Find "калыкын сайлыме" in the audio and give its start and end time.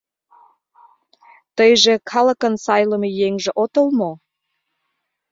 2.11-3.09